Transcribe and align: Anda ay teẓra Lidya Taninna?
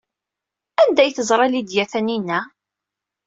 Anda 0.81 1.01
ay 1.03 1.11
teẓra 1.15 1.45
Lidya 1.51 1.85
Taninna? 1.91 2.39